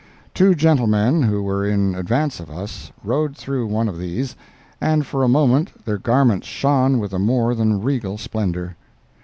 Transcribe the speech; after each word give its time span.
Two 0.33 0.55
gentlemen 0.55 1.21
who 1.21 1.43
were 1.43 1.63
in 1.63 1.93
advance 1.93 2.39
of 2.39 2.49
us 2.49 2.91
rode 3.03 3.37
through 3.37 3.67
one 3.67 3.87
of 3.87 3.99
these, 3.99 4.35
and 4.81 5.05
for 5.05 5.21
a 5.23 5.27
moment 5.29 5.85
their 5.85 5.99
garments 5.99 6.47
shone 6.47 6.97
with 6.97 7.13
a 7.13 7.19
more 7.19 7.53
than 7.53 7.83
regal 7.83 8.17
splendor. 8.17 8.75